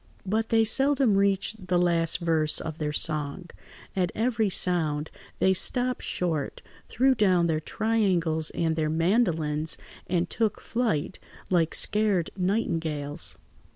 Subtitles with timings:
[0.25, 3.51] But they seldom reached the last verse of their song;
[3.95, 9.77] at every sound they stopped short, threw down their triangles and their mandolines,
[10.07, 11.19] and took flight
[11.51, 13.37] like scared nightingales.